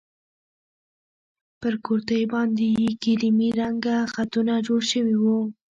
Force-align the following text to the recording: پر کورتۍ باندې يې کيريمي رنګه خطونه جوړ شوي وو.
پر 1.59 1.73
کورتۍ 1.85 2.23
باندې 2.33 2.65
يې 2.79 2.89
کيريمي 3.03 3.49
رنګه 3.61 3.95
خطونه 4.13 4.53
جوړ 4.67 4.81
شوي 4.91 5.15
وو. 5.23 5.39